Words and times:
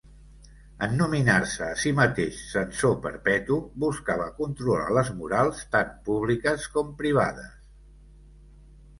En 0.85 0.93
nominar-se 0.99 1.65
a 1.73 1.73
si 1.81 1.91
mateix 1.97 2.37
censor 2.53 2.95
perpetu, 3.03 3.57
buscava 3.83 4.25
controlar 4.39 4.87
les 4.99 5.11
morals 5.19 5.61
tant 5.75 5.91
públiques 6.07 6.65
com 6.79 6.89
privades. 7.03 7.53